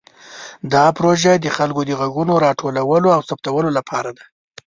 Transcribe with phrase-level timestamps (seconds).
[0.73, 4.25] دا پروژه د خلکو د غږونو راټولولو او ثبتولو لپاره ده.